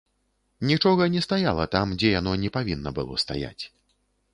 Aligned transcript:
Нічога 0.69 1.03
не 1.17 1.21
стаяла 1.27 1.67
там, 1.77 1.95
дзе 2.01 2.09
яно 2.19 2.33
не 2.45 2.49
павінна 2.57 2.89
было 3.01 3.23
стаяць. 3.27 3.59